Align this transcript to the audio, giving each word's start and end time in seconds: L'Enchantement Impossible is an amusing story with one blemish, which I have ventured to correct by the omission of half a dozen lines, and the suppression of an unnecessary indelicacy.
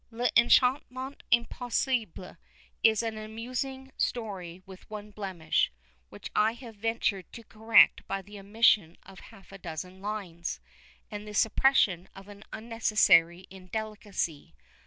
L'Enchantement 0.09 1.21
Impossible 1.29 2.35
is 2.81 3.03
an 3.03 3.19
amusing 3.19 3.91
story 3.97 4.63
with 4.65 4.89
one 4.89 5.11
blemish, 5.11 5.71
which 6.09 6.31
I 6.35 6.53
have 6.53 6.77
ventured 6.77 7.31
to 7.33 7.43
correct 7.43 8.07
by 8.07 8.23
the 8.23 8.39
omission 8.39 8.97
of 9.03 9.19
half 9.19 9.51
a 9.51 9.59
dozen 9.59 10.01
lines, 10.01 10.59
and 11.11 11.27
the 11.27 11.35
suppression 11.35 12.09
of 12.15 12.27
an 12.29 12.43
unnecessary 12.51 13.45
indelicacy. 13.51 14.55